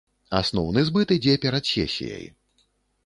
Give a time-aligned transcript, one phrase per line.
[0.37, 2.25] Асноўны збыт ідзе перад сесіяй.